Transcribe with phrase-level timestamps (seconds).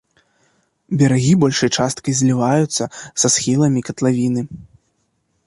[1.01, 2.83] Берагі большай часткай зліваюцца
[3.21, 4.41] са схіламі катлавіны.